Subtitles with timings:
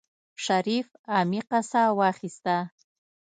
[0.45, 2.57] شريف عميقه سا واخيسته.